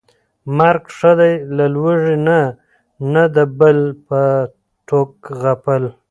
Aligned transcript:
مرګ 0.57 0.83
ښه 0.97 1.11
دى 1.19 1.33
له 1.57 1.65
لوږې 1.73 2.15
نه، 2.27 2.39
نه 3.13 3.23
د 3.35 3.37
بل 3.59 3.79
په 4.07 4.21
ټوک 4.87 5.11
غپل 5.41 5.83